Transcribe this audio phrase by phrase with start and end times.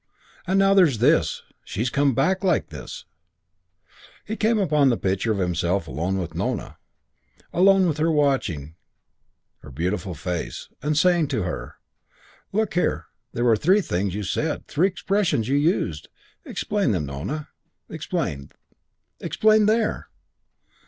[0.47, 3.05] And now there's this she's come back like this"
[4.25, 6.79] He came upon the picture of himself alone with Nona
[7.53, 8.73] alone with her watching
[9.59, 11.75] her beautiful face and saying to her,
[12.51, 16.07] "Look here, there were three things you said, three expressions you used.
[16.45, 17.49] Explain them, Nona.
[17.87, 18.49] Explain
[19.29, 20.07] 'There!'